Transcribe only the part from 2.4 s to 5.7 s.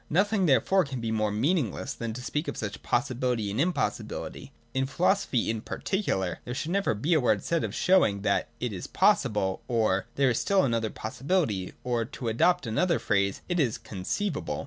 of such possibility and impossi bility. In philosophy, in